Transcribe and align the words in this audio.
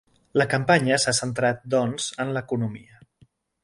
La 0.41 0.45
campanya 0.53 0.97
s’ha 1.03 1.13
centrat, 1.19 1.63
doncs, 1.77 2.11
en 2.25 2.35
l’economia. 2.39 3.03